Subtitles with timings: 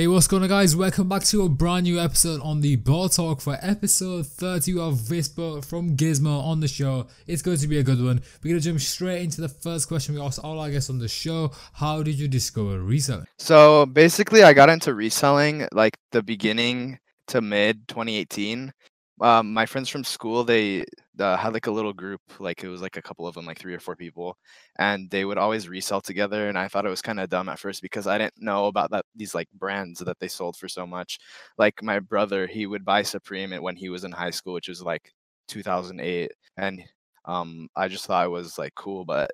[0.00, 0.74] Hey, what's going on, guys?
[0.74, 4.94] Welcome back to a brand new episode on the Bot Talk for episode 30 of
[4.94, 7.06] Vispa from Gizmo on the show.
[7.26, 8.22] It's going to be a good one.
[8.42, 11.00] We're going to jump straight into the first question we asked all our guests on
[11.00, 11.52] the show.
[11.74, 13.26] How did you discover reselling?
[13.36, 18.72] So basically, I got into reselling like the beginning to mid 2018.
[19.20, 20.82] Um, my friends from school, they
[21.18, 23.58] uh, had like a little group, like it was like a couple of them, like
[23.58, 24.38] three or four people,
[24.78, 26.48] and they would always resell together.
[26.48, 28.90] And I thought it was kind of dumb at first because I didn't know about
[28.92, 31.18] that these like brands that they sold for so much.
[31.58, 34.82] Like my brother, he would buy Supreme when he was in high school, which was
[34.82, 35.12] like
[35.48, 36.82] 2008, and
[37.26, 39.30] um, I just thought it was like cool, but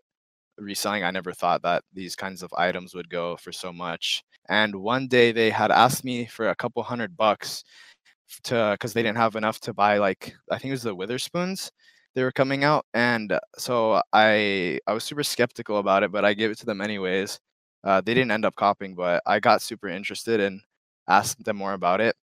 [0.58, 4.22] reselling, I never thought that these kinds of items would go for so much.
[4.48, 7.64] And one day they had asked me for a couple hundred bucks
[8.44, 11.70] to because they didn't have enough to buy like I think it was the Wotherspoons
[12.16, 16.24] they were coming out, and uh, so I I was super skeptical about it, but
[16.24, 17.38] I gave it to them anyways.
[17.84, 20.60] Uh, they didn't end up copying, but I got super interested and
[21.08, 22.16] asked them more about it.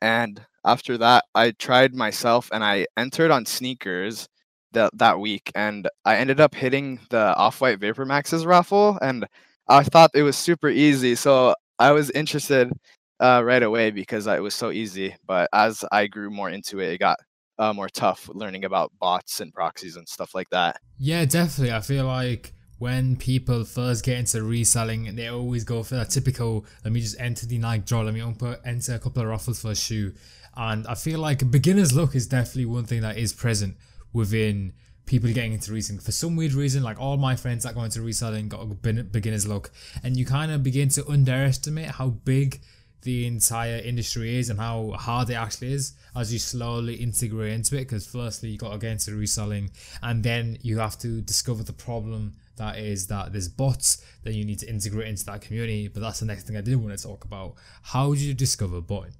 [0.00, 4.28] And after that, I tried myself and I entered on sneakers
[4.72, 9.26] that that week, and I ended up hitting the Off White Vapor Maxes raffle, and
[9.68, 11.14] I thought it was super easy.
[11.14, 12.72] So I was interested
[13.20, 15.14] uh, right away because it was so easy.
[15.26, 17.18] But as I grew more into it, it got
[17.58, 20.80] uh, more tough learning about bots and proxies and stuff like that.
[20.98, 21.72] Yeah, definitely.
[21.72, 26.64] I feel like when people first get into reselling, they always go for that typical
[26.84, 28.20] let me just enter the Nike draw, let me
[28.64, 30.12] enter a couple of raffles for a shoe.
[30.56, 33.76] And I feel like beginner's luck is definitely one thing that is present
[34.12, 34.72] within
[35.06, 36.00] people getting into reselling.
[36.00, 39.46] For some weird reason, like all my friends that go into reselling got a beginner's
[39.46, 39.70] luck.
[40.02, 42.60] And you kind of begin to underestimate how big
[43.02, 47.76] the entire industry is and how hard it actually is as you slowly integrate into
[47.76, 47.80] it.
[47.80, 49.70] Because firstly, you got to get into reselling,
[50.02, 54.44] and then you have to discover the problem that is that there's bots that you
[54.44, 55.88] need to integrate into that community.
[55.88, 57.54] But that's the next thing I did want to talk about.
[57.82, 59.14] How did you discover botting?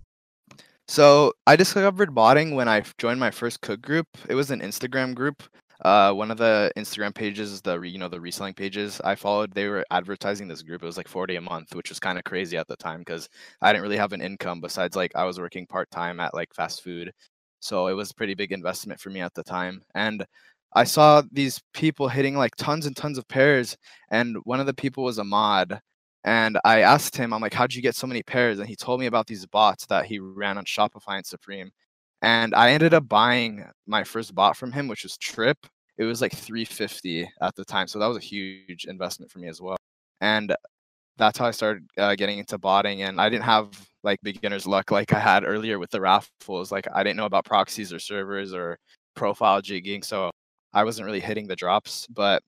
[0.89, 4.07] So I discovered botting when I joined my first cook group.
[4.29, 5.43] It was an Instagram group
[5.85, 9.69] uh, one of the Instagram pages, the you know the reselling pages I followed, they
[9.69, 10.83] were advertising this group.
[10.83, 13.29] It was like forty a month, which was kind of crazy at the time because
[13.63, 16.53] I didn't really have an income besides like I was working part time at like
[16.55, 17.13] fast food,
[17.61, 19.83] so it was a pretty big investment for me at the time.
[19.95, 20.25] And
[20.75, 23.77] I saw these people hitting like tons and tons of pairs,
[24.11, 25.81] and one of the people was a mod.
[26.25, 28.59] And I asked him, I'm like, how'd you get so many pairs?
[28.59, 31.71] And he told me about these bots that he ran on Shopify and Supreme
[32.23, 35.59] and I ended up buying my first bot from him, which was Trip.
[35.99, 39.49] It was like 350 at the time, so that was a huge investment for me
[39.49, 39.77] as well.
[40.21, 40.55] And
[41.17, 43.03] that's how I started uh, getting into botting.
[43.03, 43.71] And I didn't have
[44.05, 46.71] like beginner's luck like I had earlier with the raffles.
[46.73, 48.79] Like I didn't know about proxies or servers or
[49.17, 50.31] profile jigging, so
[50.73, 52.07] I wasn't really hitting the drops.
[52.09, 52.43] But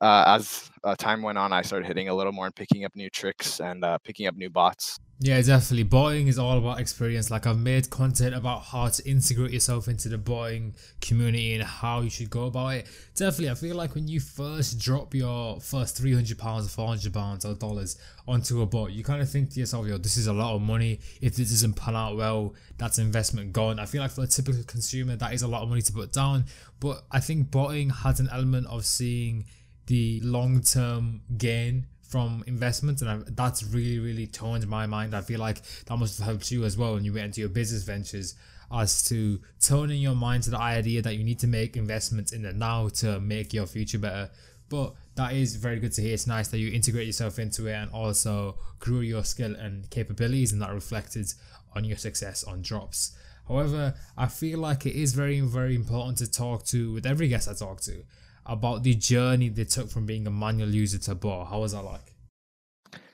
[0.00, 2.92] uh, as uh, time went on, I started hitting a little more and picking up
[2.94, 4.98] new tricks and uh, picking up new bots.
[5.22, 5.82] Yeah, definitely.
[5.82, 7.30] Botting is all about experience.
[7.30, 12.00] Like I've made content about how to integrate yourself into the botting community and how
[12.00, 12.86] you should go about it.
[13.16, 16.88] Definitely, I feel like when you first drop your first three hundred pounds or four
[16.88, 20.16] hundred pounds or dollars onto a bot, you kind of think to yourself, "Yo, this
[20.16, 21.00] is a lot of money.
[21.20, 24.62] If this doesn't pan out well, that's investment gone." I feel like for a typical
[24.64, 26.46] consumer, that is a lot of money to put down.
[26.80, 29.44] But I think botting has an element of seeing
[29.84, 35.14] the long term gain from investments and I, that's really really toned my mind.
[35.14, 37.50] I feel like that must have helped you as well when you went into your
[37.50, 38.34] business ventures
[38.72, 42.42] as to toning your mind to the idea that you need to make investments in
[42.42, 44.30] the now to make your future better.
[44.68, 46.14] But that is very good to hear.
[46.14, 50.52] It's nice that you integrate yourself into it and also grew your skill and capabilities
[50.52, 51.32] and that reflected
[51.74, 53.12] on your success on drops.
[53.50, 57.48] However i feel like it is very very important to talk to with every guest
[57.48, 58.04] i talk to
[58.46, 61.48] about the journey they took from being a manual user to bot.
[61.48, 62.14] How was that like?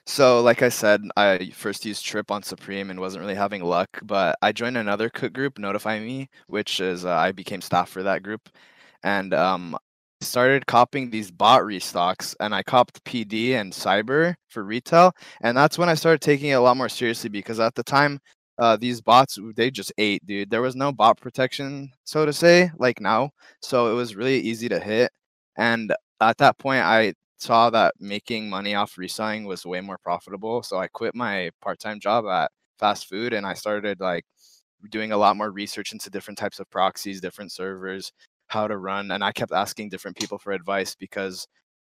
[0.09, 3.89] So, like I said, I first used Trip on Supreme and wasn't really having luck,
[4.05, 8.05] but I joined another cook group, Notify Me, which is uh, I became staff for
[8.05, 8.49] that group,
[9.03, 9.77] and um,
[10.21, 15.77] started copying these bot restocks, and I copped PD and Cyber for retail, and that's
[15.77, 18.21] when I started taking it a lot more seriously because at the time,
[18.59, 20.51] uh, these bots they just ate, dude.
[20.51, 23.31] There was no bot protection, so to say, like now,
[23.63, 25.11] so it was really easy to hit,
[25.57, 30.63] and at that point, I saw that making money off reselling was way more profitable.
[30.63, 34.25] So I quit my part time job at fast food and I started like
[34.91, 38.13] doing a lot more research into different types of proxies, different servers,
[38.49, 39.11] how to run.
[39.11, 41.47] And I kept asking different people for advice because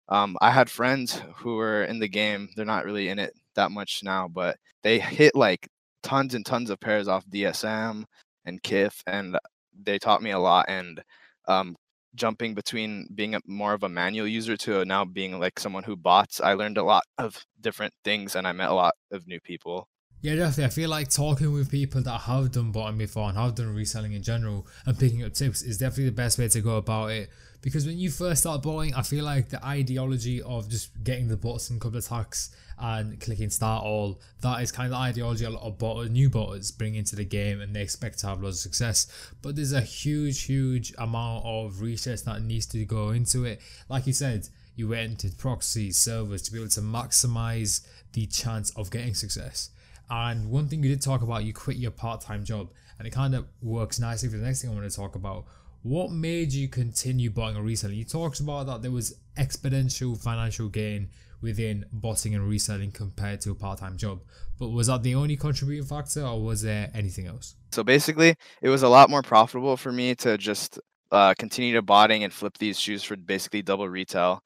[0.10, 2.50] um, I had friends who were in the game.
[2.56, 5.68] They're not really in it that much now, but they hit like
[6.04, 8.04] tons and tons of pairs off DSM
[8.46, 9.38] and Kith, and
[9.84, 10.66] they taught me a lot.
[10.68, 11.02] And
[11.48, 11.76] um,
[12.16, 15.96] jumping between being a, more of a manual user to now being like someone who
[15.96, 19.40] bots, I learned a lot of different things and I met a lot of new
[19.40, 19.88] people.
[20.22, 20.66] Yeah, definitely.
[20.66, 24.14] I feel like talking with people that have done botting before and have done reselling
[24.14, 27.30] in general and picking up tips is definitely the best way to go about it.
[27.62, 31.38] Because when you first start botting, I feel like the ideology of just getting the
[31.38, 35.50] button couple of attacks and clicking start all, that is kind of the ideology a
[35.50, 38.58] lot of bot- new botters bring into the game and they expect to have lots
[38.58, 39.08] of success.
[39.42, 43.62] But there's a huge, huge amount of research that needs to go into it.
[43.90, 48.70] Like you said, you went into proxy servers to be able to maximize the chance
[48.72, 49.72] of getting success.
[50.10, 53.12] And one thing you did talk about, you quit your part time job, and it
[53.12, 55.46] kind of works nicely for the next thing I want to talk about.
[55.84, 57.98] What made you continue buying reselling?
[57.98, 61.10] You talked about that there was exponential financial gain
[61.42, 64.22] within botting and reselling compared to a part time job,
[64.60, 67.56] but was that the only contributing factor, or was there anything else?
[67.72, 70.80] So basically, it was a lot more profitable for me to just
[71.12, 74.42] uh, continue to botting and flip these shoes for basically double retail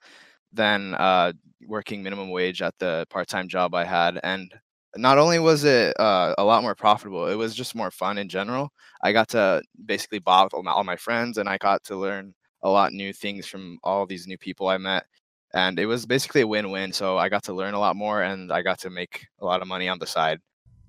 [0.53, 1.31] than uh,
[1.67, 4.19] working minimum wage at the part time job I had.
[4.23, 4.53] And
[4.97, 8.27] not only was it uh, a lot more profitable, it was just more fun in
[8.27, 8.71] general.
[9.01, 12.33] I got to basically bot with all my friends, and I got to learn
[12.63, 15.05] a lot new things from all these new people I met.
[15.53, 16.93] And it was basically a win-win.
[16.93, 19.61] So I got to learn a lot more, and I got to make a lot
[19.61, 20.39] of money on the side.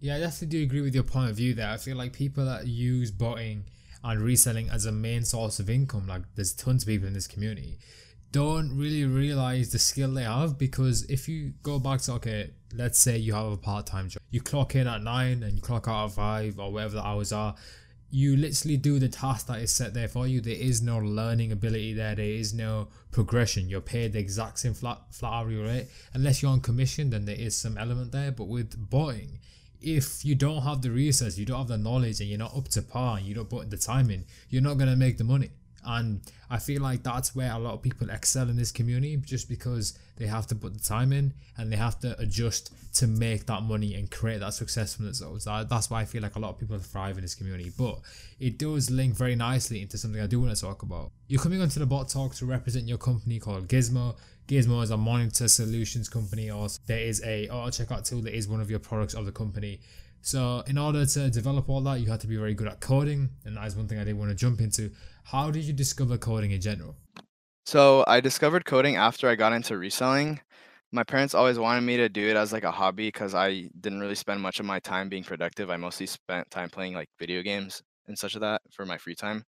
[0.00, 1.70] Yeah, I definitely do agree with your point of view there.
[1.70, 3.64] I feel like people that use botting
[4.04, 7.28] and reselling as a main source of income, like there's tons of people in this
[7.28, 7.78] community,
[8.32, 12.98] don't really realize the skill they have because if you go back to okay let's
[12.98, 16.06] say you have a part-time job you clock in at 9 and you clock out
[16.06, 17.54] at 5 or whatever the hours are
[18.14, 20.42] you literally do the task that is set there for you.
[20.42, 22.14] There is no learning ability there.
[22.14, 23.70] There is no progression.
[23.70, 25.88] You're paid the exact same flat flat hourly rate.
[26.12, 28.30] Unless you're on commission then there is some element there.
[28.30, 29.38] But with botting
[29.80, 32.68] if you don't have the research you don't have the knowledge and you're not up
[32.68, 35.24] to par and you don't put the time in you're not going to make the
[35.24, 35.50] money.
[35.84, 36.20] And
[36.50, 39.98] I feel like that's where a lot of people excel in this community just because
[40.22, 43.62] they have to put the time in and they have to adjust to make that
[43.62, 45.44] money and create that success for themselves.
[45.44, 47.72] That's why I feel like a lot of people thrive in this community.
[47.76, 48.00] But
[48.38, 51.10] it does link very nicely into something I do want to talk about.
[51.26, 54.16] You're coming onto the bot talk to represent your company called Gizmo.
[54.46, 58.34] Gizmo is a monitor solutions company, or there is a oh, auto checkout tool that
[58.34, 59.80] is one of your products of the company.
[60.20, 63.30] So, in order to develop all that, you have to be very good at coding,
[63.44, 64.90] and that is one thing I did want to jump into.
[65.24, 66.96] How did you discover coding in general?
[67.64, 70.40] So I discovered coding after I got into reselling.
[70.92, 74.00] My parents always wanted me to do it as like a hobby because I didn't
[74.00, 75.70] really spend much of my time being productive.
[75.70, 79.14] I mostly spent time playing like video games and such of that for my free
[79.14, 79.44] time.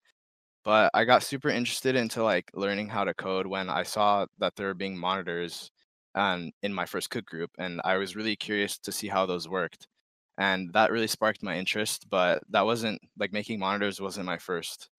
[0.65, 4.57] But I got super interested into like learning how to code when I saw that
[4.57, 5.71] there were being monitors
[6.15, 9.49] and in my first cook group and I was really curious to see how those
[9.49, 9.89] worked.
[10.39, 14.91] And that really sparked my interest, but that wasn't like making monitors wasn't my first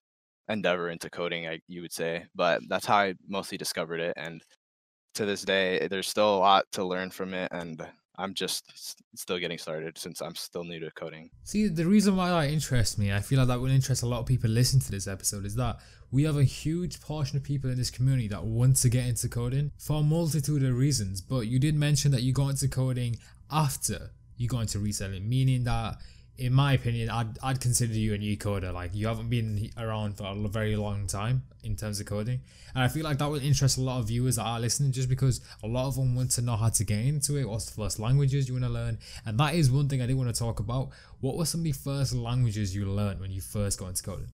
[0.50, 2.26] endeavor into coding, I, you would say.
[2.36, 4.14] But that's how I mostly discovered it.
[4.18, 4.44] And
[5.16, 7.52] to this day, eh, there's still a lot to learn from it.
[7.52, 7.86] And
[8.18, 11.30] I'm just still getting started since I'm still new to coding.
[11.44, 14.20] See, the reason why that interests me, I feel like that will interest a lot
[14.20, 15.78] of people listening to this episode, is that
[16.12, 19.28] we have a huge portion of people in this community that want to get into
[19.28, 21.20] coding for a multitude of reasons.
[21.22, 23.18] But you did mention that you got into coding
[23.52, 25.98] after you got into reselling, meaning that
[26.38, 28.74] in my opinion, I'd I'd consider you a new coder.
[28.74, 32.42] Like you haven't been around for a very long time in terms of coding,
[32.74, 35.10] and I feel like that would interest a lot of viewers that are listening, just
[35.10, 37.48] because a lot of them want to know how to get into it.
[37.48, 39.00] What's the first languages you want to learn?
[39.26, 40.90] And that is one thing I did want to talk about.
[41.22, 44.30] What were some of the first languages you learned when you first got into coding?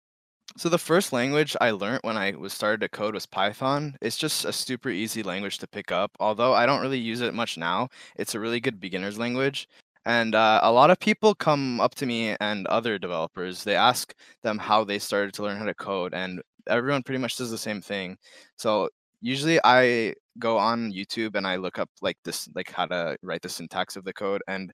[0.56, 3.96] So the first language I learned when I was started to code was Python.
[4.00, 6.10] It's just a super easy language to pick up.
[6.18, 9.68] Although I don't really use it much now, it's a really good beginner's language.
[10.10, 13.62] And uh, a lot of people come up to me and other developers.
[13.62, 14.12] They ask
[14.42, 17.56] them how they started to learn how to code, and everyone pretty much does the
[17.58, 18.16] same thing.
[18.56, 18.88] So
[19.20, 23.42] usually I go on YouTube and I look up like this, like how to write
[23.42, 24.42] the syntax of the code.
[24.48, 24.72] And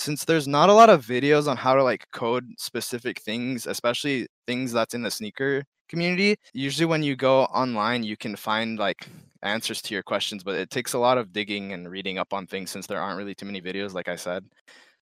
[0.00, 4.26] since there's not a lot of videos on how to like code specific things, especially
[4.46, 9.06] things that's in the sneaker community, usually when you go online, you can find like
[9.42, 12.46] answers to your questions, but it takes a lot of digging and reading up on
[12.46, 14.44] things since there aren't really too many videos, like I said.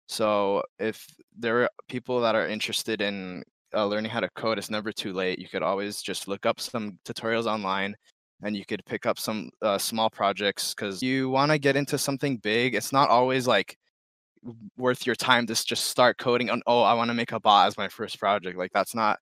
[0.06, 1.06] So if
[1.38, 3.42] there are people that are interested in
[3.74, 5.38] uh, learning how to code, it's never too late.
[5.38, 7.94] You could always just look up some tutorials online
[8.42, 11.98] and you could pick up some uh, small projects because you want to get into
[11.98, 12.74] something big.
[12.74, 13.76] It's not always like
[14.76, 17.68] worth your time to just start coding on, oh, I want to make a bot
[17.68, 18.58] as my first project.
[18.58, 19.18] Like that's not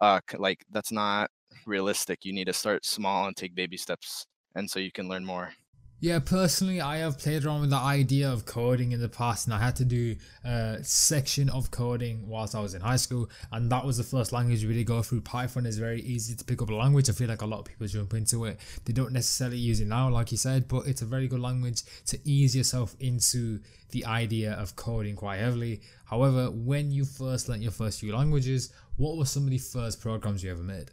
[0.00, 1.30] uh like that's not
[1.66, 2.24] realistic.
[2.24, 5.52] You need to start small and take baby steps and so you can learn more.
[6.00, 9.54] Yeah, personally, I have played around with the idea of coding in the past, and
[9.54, 10.14] I had to do
[10.44, 14.32] a section of coding whilst I was in high school, and that was the first
[14.32, 15.22] language we really go through.
[15.22, 17.10] Python is very easy to pick up a language.
[17.10, 18.60] I feel like a lot of people jump into it.
[18.84, 21.82] They don't necessarily use it now, like you said, but it's a very good language
[22.06, 23.58] to ease yourself into
[23.90, 25.80] the idea of coding quite heavily.
[26.04, 30.00] However, when you first learnt your first few languages, what were some of the first
[30.00, 30.92] programs you ever made?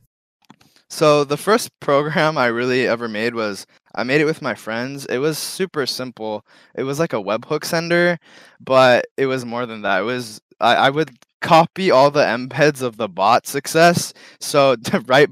[0.90, 5.06] So the first program I really ever made was I made it with my friends.
[5.08, 6.46] It was super simple.
[6.75, 8.18] It was like a webhook sender,
[8.60, 10.02] but it was more than that.
[10.02, 11.12] It was I, I would
[11.42, 14.14] copy all the embeds of the bot success.
[14.40, 14.75] So
[15.08, 15.30] right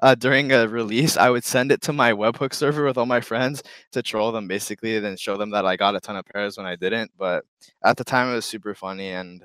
[0.00, 3.20] uh, during a release, I would send it to my webhook server with all my
[3.20, 6.24] friends to troll them basically, and then show them that I got a ton of
[6.26, 7.12] pairs when I didn't.
[7.18, 7.44] But
[7.84, 9.42] at the time, it was super funny and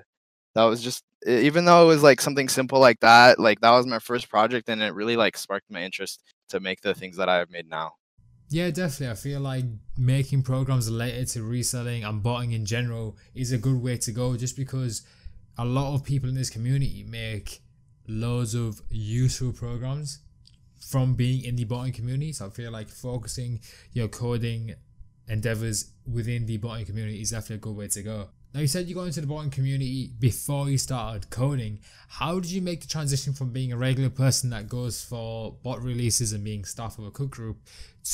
[0.55, 3.88] that was just even though it was like something simple like that like that was
[3.88, 7.29] my first project and it really like sparked my interest to make the things that
[7.29, 7.93] i've made now
[8.49, 9.11] yeah definitely.
[9.11, 9.65] I feel like
[9.97, 14.35] making programs related to reselling and botting in general is a good way to go
[14.37, 15.03] just because
[15.57, 17.61] a lot of people in this community make
[18.07, 20.19] loads of useful programs
[20.79, 22.31] from being in the botting community.
[22.33, 23.59] So i feel like focusing
[23.93, 24.75] your coding
[25.27, 28.88] endeavors within the botting community is definitely a good way to go now you said
[28.88, 31.77] you got into the botting community before you started coding.
[32.07, 35.83] How did you make the transition from being a regular person that goes for bot
[35.83, 37.57] releases and being staff of a cook group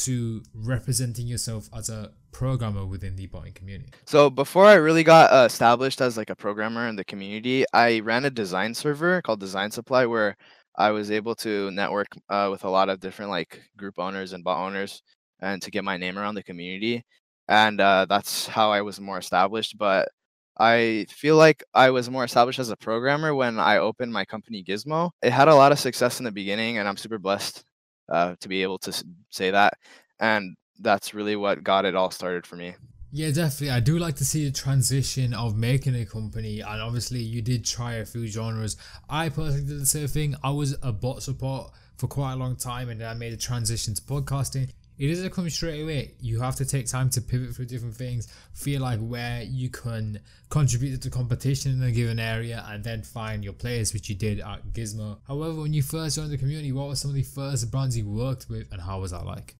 [0.01, 3.91] to representing yourself as a programmer within the botting community?
[4.07, 7.99] So before I really got uh, established as like a programmer in the community, I
[7.99, 10.35] ran a design server called Design Supply where
[10.75, 14.43] I was able to network uh, with a lot of different like group owners and
[14.43, 15.03] bot owners
[15.39, 17.05] and to get my name around the community.
[17.47, 19.77] And uh, that's how I was more established.
[19.77, 20.09] But
[20.57, 24.63] I feel like I was more established as a programmer when I opened my company
[24.63, 25.11] Gizmo.
[25.21, 27.63] It had a lot of success in the beginning, and I'm super blessed
[28.09, 29.73] uh, to be able to say that.
[30.19, 32.75] And that's really what got it all started for me.
[33.13, 33.71] Yeah, definitely.
[33.71, 37.65] I do like to see the transition of making a company, and obviously, you did
[37.65, 38.77] try a few genres.
[39.09, 40.35] I personally did the same thing.
[40.43, 43.37] I was a bot support for quite a long time, and then I made a
[43.37, 46.13] transition to podcasting it doesn't come straight away.
[46.19, 50.19] You have to take time to pivot through different things, feel like where you can
[50.51, 54.15] contribute to the competition in a given area, and then find your place, which you
[54.15, 55.17] did at Gizmo.
[55.27, 58.07] However, when you first joined the community, what were some of the first brands you
[58.07, 59.55] worked with, and how was that like?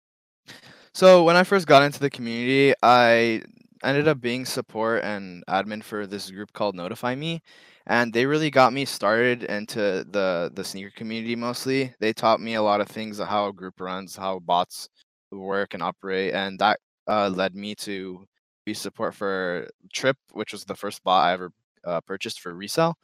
[0.94, 3.42] So when I first got into the community, I
[3.84, 7.42] ended up being support and admin for this group called Notify Me,
[7.88, 11.96] and they really got me started into the the sneaker community mostly.
[12.00, 14.88] They taught me a lot of things how a group runs, how bots
[15.40, 18.26] work and operate, and that uh, led me to
[18.66, 21.52] be support for Trip, which was the first bot I ever
[21.86, 22.98] uh, purchased for resale,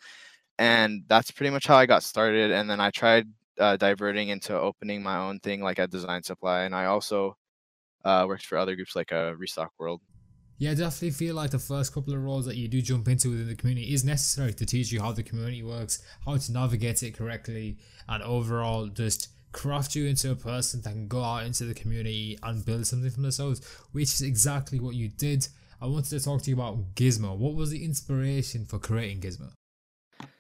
[0.58, 2.52] and that's pretty much how I got started.
[2.52, 3.28] And then I tried
[3.60, 7.38] uh, diverting into opening my own thing, like at Design Supply, and I also
[8.06, 10.02] uh, worked for other groups like uh, Restock World.
[10.60, 13.30] Yeah, I definitely feel like the first couple of roles that you do jump into
[13.30, 17.04] within the community is necessary to teach you how the community works, how to navigate
[17.04, 17.78] it correctly,
[18.10, 22.38] and overall just craft you into a person that can go out into the community
[22.44, 23.62] and build something for themselves,
[23.92, 25.48] which is exactly what you did.
[25.82, 27.38] I wanted to talk to you about Gizmo.
[27.38, 29.52] What was the inspiration for creating Gizmo?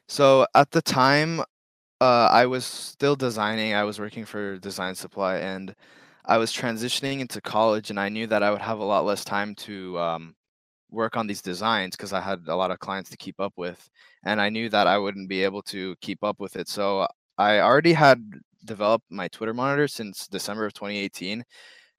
[0.07, 1.41] So at the time,
[1.99, 3.73] uh, I was still designing.
[3.73, 5.75] I was working for Design Supply, and
[6.25, 9.23] I was transitioning into college, and I knew that I would have a lot less
[9.23, 10.35] time to um,
[10.91, 13.89] work on these designs because I had a lot of clients to keep up with,
[14.23, 16.67] and I knew that I wouldn't be able to keep up with it.
[16.67, 18.21] So I already had
[18.65, 21.43] developed my Twitter monitor since December of 2018,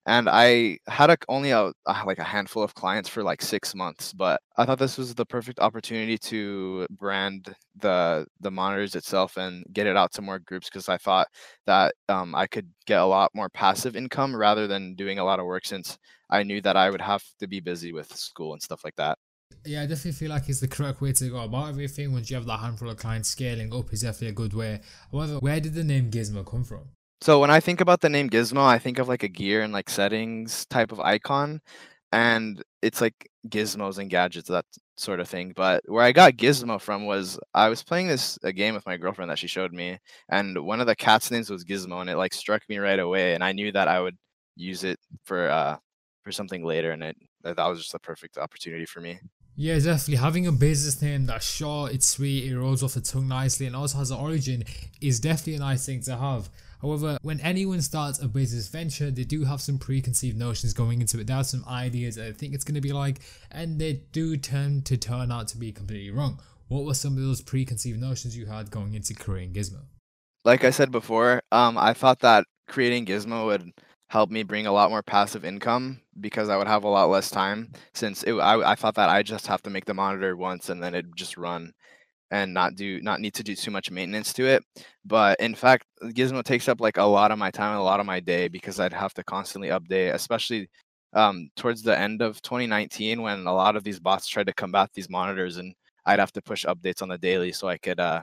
[0.06, 3.74] and I had a, only a, a, like a handful of clients for like six
[3.74, 4.12] months.
[4.12, 9.64] But I thought this was the perfect opportunity to brand the the monitors itself and
[9.72, 11.28] get it out to more groups because I thought
[11.66, 15.40] that um, I could get a lot more passive income rather than doing a lot
[15.40, 15.98] of work since
[16.30, 19.18] I knew that I would have to be busy with school and stuff like that.
[19.68, 22.10] Yeah, I definitely feel like it's the correct way to go about everything.
[22.10, 24.80] Once you have that handful of clients, scaling up is definitely a good way.
[25.12, 26.88] However, where did the name Gizmo come from?
[27.20, 29.70] So when I think about the name Gizmo, I think of like a gear and
[29.70, 31.60] like settings type of icon,
[32.12, 34.64] and it's like gizmos and gadgets, that
[34.96, 35.52] sort of thing.
[35.54, 38.96] But where I got Gizmo from was I was playing this a game with my
[38.96, 39.98] girlfriend that she showed me,
[40.30, 43.34] and one of the cat's names was Gizmo, and it like struck me right away,
[43.34, 44.16] and I knew that I would
[44.56, 45.76] use it for uh
[46.24, 49.20] for something later, and it that was just the perfect opportunity for me.
[49.60, 50.14] Yeah, definitely.
[50.14, 53.74] Having a business name that's short, it's sweet, it rolls off the tongue nicely, and
[53.74, 54.62] also has an origin
[55.00, 56.48] is definitely a nice thing to have.
[56.80, 61.18] However, when anyone starts a business venture, they do have some preconceived notions going into
[61.18, 61.26] it.
[61.26, 63.18] There are some ideas that they think it's going to be like,
[63.50, 66.38] and they do tend to turn out to be completely wrong.
[66.68, 69.80] What were some of those preconceived notions you had going into creating Gizmo?
[70.44, 73.72] Like I said before, um, I thought that creating Gizmo would
[74.08, 77.30] help me bring a lot more passive income because I would have a lot less
[77.30, 80.70] time since it, I, I thought that I just have to make the monitor once
[80.70, 81.72] and then it just run
[82.30, 84.64] and not do not need to do too much maintenance to it.
[85.04, 88.00] But in fact, Gizmo takes up like a lot of my time and a lot
[88.00, 90.68] of my day because I'd have to constantly update, especially
[91.14, 94.90] um, towards the end of 2019 when a lot of these bots tried to combat
[94.94, 95.74] these monitors and
[96.06, 98.22] I'd have to push updates on the daily so I could uh,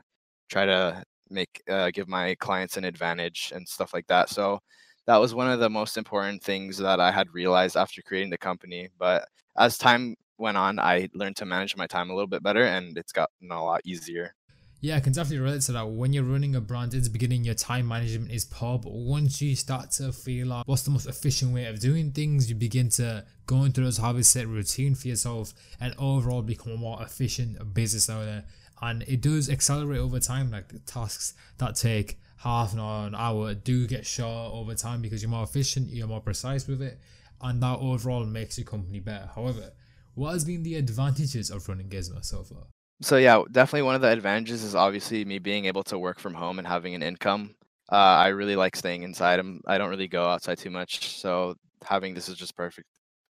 [0.49, 4.29] try to make uh, give my clients an advantage and stuff like that.
[4.29, 4.59] So
[5.07, 8.37] that was one of the most important things that I had realized after creating the
[8.37, 8.89] company.
[8.97, 12.63] But as time went on, I learned to manage my time a little bit better,
[12.63, 14.33] and it's gotten a lot easier.
[14.81, 15.89] Yeah, I can definitely relate to that.
[15.89, 19.41] When you're running a brand in the beginning, your time management is poor, but once
[19.41, 22.89] you start to feel like what's the most efficient way of doing things, you begin
[22.89, 27.73] to go into those habits, set routine for yourself, and overall become a more efficient
[27.73, 28.43] business owner.
[28.81, 33.15] And it does accelerate over time, like the tasks that take half an hour, an
[33.15, 36.99] hour do get short over time because you're more efficient, you're more precise with it,
[37.41, 39.29] and that overall makes your company better.
[39.33, 39.71] However,
[40.13, 42.67] what has been the advantages of running Gizmo so far?
[43.01, 46.35] So yeah, definitely one of the advantages is obviously me being able to work from
[46.35, 47.55] home and having an income.
[47.91, 49.39] Uh, I really like staying inside.
[49.39, 52.85] I'm, I don't really go outside too much, so having this is just perfectly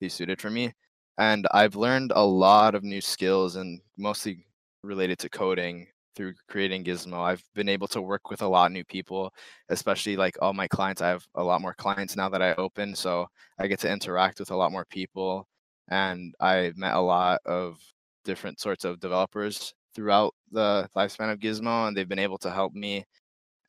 [0.10, 0.74] suited for me.
[1.20, 4.46] And I've learned a lot of new skills and mostly
[4.84, 7.20] related to coding through creating Gizmo.
[7.20, 9.34] I've been able to work with a lot of new people,
[9.70, 11.02] especially like all my clients.
[11.02, 13.28] I have a lot more clients now that I open, so
[13.60, 15.48] I get to interact with a lot more people
[15.90, 17.78] and I met a lot of
[18.24, 22.74] different sorts of developers throughout the lifespan of Gizmo, and they've been able to help
[22.74, 23.06] me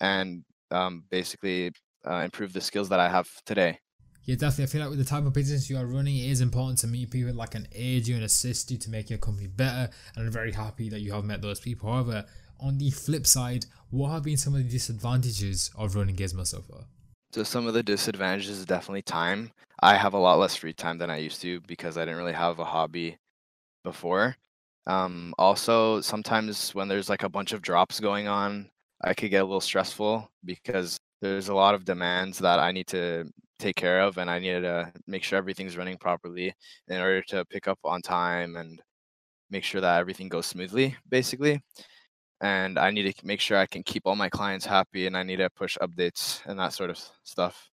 [0.00, 1.72] and um, basically
[2.06, 3.78] uh, improve the skills that I have today.
[4.24, 4.64] Yeah, definitely.
[4.64, 6.86] I feel like with the type of business you are running, it is important to
[6.86, 9.90] meet people that can aid you and assist you to make your company better.
[10.16, 11.92] And I'm very happy that you have met those people.
[11.92, 12.24] However,
[12.58, 16.62] on the flip side, what have been some of the disadvantages of running Gizmo so
[16.62, 16.84] far?
[17.32, 19.50] So some of the disadvantages is definitely time.
[19.80, 22.32] I have a lot less free time than I used to because I didn't really
[22.32, 23.18] have a hobby
[23.82, 24.36] before.
[24.86, 28.70] Um, also, sometimes when there's like a bunch of drops going on,
[29.02, 32.86] I could get a little stressful because there's a lot of demands that I need
[32.88, 36.54] to take care of, and I need to make sure everything's running properly
[36.88, 38.82] in order to pick up on time and
[39.50, 41.62] make sure that everything goes smoothly, basically
[42.40, 45.22] and I need to make sure I can keep all my clients happy and I
[45.22, 47.70] need to push updates and that sort of stuff.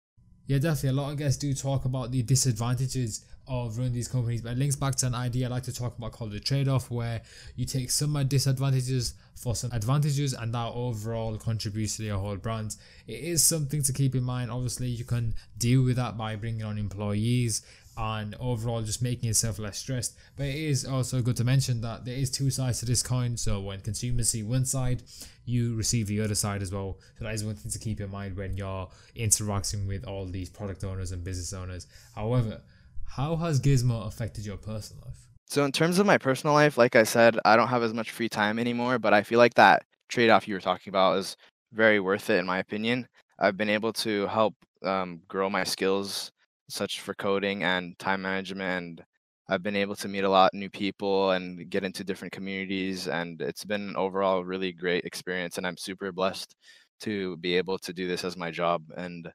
[0.47, 0.89] Yeah, definitely.
[0.89, 4.57] A lot of guests do talk about the disadvantages of running these companies, but it
[4.57, 7.21] links back to an idea I like to talk about called the trade off, where
[7.55, 12.75] you take some disadvantages for some advantages, and that overall contributes to your whole brand.
[13.07, 14.51] It is something to keep in mind.
[14.51, 17.63] Obviously, you can deal with that by bringing on employees
[17.97, 20.15] and overall just making yourself less stressed.
[20.37, 23.35] But it is also good to mention that there is two sides to this coin.
[23.35, 25.03] So when consumers see one side,
[25.45, 26.97] you receive the other side as well.
[27.17, 30.49] So that is one thing to keep in mind when you're interacting with all these
[30.49, 31.87] product owners and business owners.
[32.15, 32.61] However,
[33.09, 35.17] how has Gizmo affected your personal life?
[35.47, 38.11] So in terms of my personal life, like I said, I don't have as much
[38.11, 41.35] free time anymore, but I feel like that trade-off you were talking about is
[41.73, 43.07] very worth it in my opinion.
[43.39, 46.31] I've been able to help um, grow my skills
[46.69, 49.03] such for coding and time management and
[49.49, 53.07] I've been able to meet a lot of new people and get into different communities
[53.07, 56.55] and it's been an overall really great experience and I'm super blessed
[57.01, 59.31] to be able to do this as my job and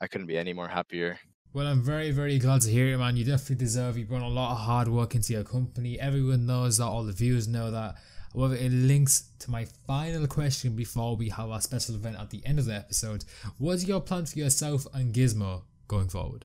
[0.00, 1.18] I couldn't be any more happier.
[1.58, 3.16] Well, I'm very, very glad to hear it, man.
[3.16, 3.98] You definitely deserve.
[3.98, 5.98] You've put a lot of hard work into your company.
[5.98, 6.84] Everyone knows that.
[6.84, 7.96] All the viewers know that.
[8.32, 12.46] However, it links to my final question before we have our special event at the
[12.46, 13.24] end of the episode.
[13.56, 16.44] What's your plan for yourself and Gizmo going forward?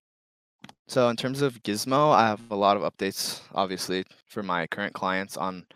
[0.87, 4.95] So in terms of Gizmo, I have a lot of updates, obviously, for my current
[4.95, 5.67] clients on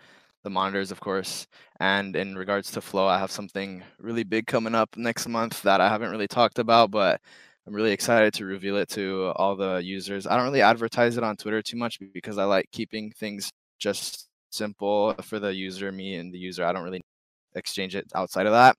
[0.44, 1.46] the monitors, of course.
[1.80, 5.80] And in regards to Flow, I have something really big coming up next month that
[5.80, 7.22] I haven't really talked about, but
[7.68, 10.26] I'm really excited to reveal it to all the users.
[10.26, 14.30] I don't really advertise it on Twitter too much because I like keeping things just
[14.52, 16.64] simple for the user, me and the user.
[16.64, 17.02] I don't really
[17.56, 18.78] exchange it outside of that.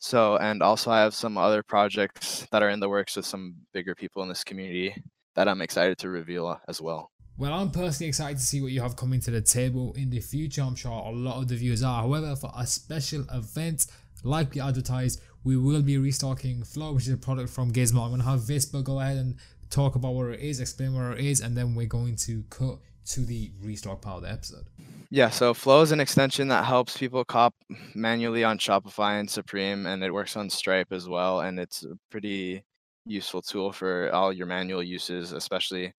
[0.00, 3.54] So, and also I have some other projects that are in the works with some
[3.74, 4.96] bigger people in this community
[5.34, 7.10] that I'm excited to reveal as well.
[7.36, 10.20] Well, I'm personally excited to see what you have coming to the table in the
[10.20, 10.62] future.
[10.62, 12.02] I'm sure a lot of the viewers are.
[12.02, 13.86] However, for a special event
[14.24, 18.02] like we advertised, we will be restocking Flow, which is a product from Gizmo.
[18.02, 19.36] I'm going to have Vispa go ahead and
[19.70, 22.78] talk about what it is, explain what it is, and then we're going to cut
[23.04, 24.66] to the restock part of the episode.
[25.10, 27.54] Yeah, so Flow is an extension that helps people cop
[27.94, 31.40] manually on Shopify and Supreme, and it works on Stripe as well.
[31.40, 32.64] And it's a pretty
[33.04, 35.92] useful tool for all your manual uses, especially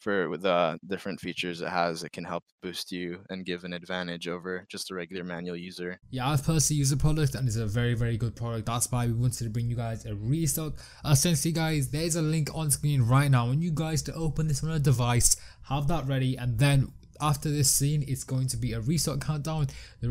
[0.00, 3.72] for the uh, different features it has, it can help boost you and give an
[3.72, 6.00] advantage over just a regular manual user.
[6.10, 8.66] Yeah, I've personally used the product and it's a very, very good product.
[8.66, 10.78] That's why we wanted to bring you guys a restock.
[11.04, 13.48] Uh, Essentially, guys, there's a link on screen right now.
[13.48, 15.36] When you guys to open this on a device,
[15.68, 19.68] have that ready, and then after this scene it's going to be a restart countdown.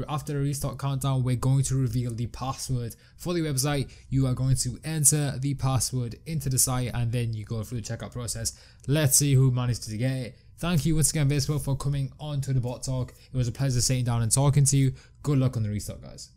[0.08, 3.90] After the restart countdown we're going to reveal the password for the website.
[4.10, 7.82] You are going to enter the password into the site and then you go through
[7.82, 8.60] the checkout process.
[8.88, 10.38] Let's see who managed to get it.
[10.58, 13.14] Thank you once again Baseball, for coming on to the bot talk.
[13.34, 14.94] It was a pleasure sitting down and talking to you.
[15.24, 16.30] Good luck on the restart, guys